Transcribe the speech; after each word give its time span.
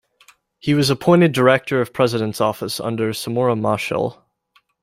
He 0.57 0.73
was 0.73 0.89
appointed 0.89 1.31
director 1.31 1.79
of 1.79 1.93
President's 1.93 2.41
office 2.41 2.79
under 2.79 3.11
Samora 3.13 3.55
Machel. 3.55 4.19